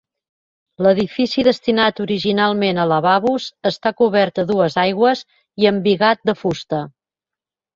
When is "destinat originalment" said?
1.47-2.79